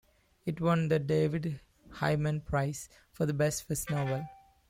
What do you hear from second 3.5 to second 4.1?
first